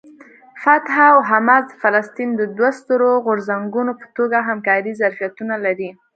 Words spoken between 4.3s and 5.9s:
همکارۍ ظرفیتونه لري.